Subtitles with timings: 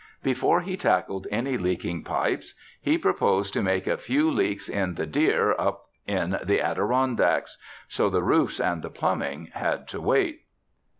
[0.23, 5.05] Before he tackled any leaking pipes he proposed to make a few leaks in the
[5.05, 7.59] deer up in the Adirondacks.
[7.87, 10.45] So the roofs and the plumbing had to wait.